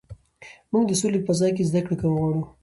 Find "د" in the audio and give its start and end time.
0.87-0.91